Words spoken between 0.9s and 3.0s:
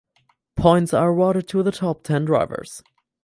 are awarded to the top ten drivers.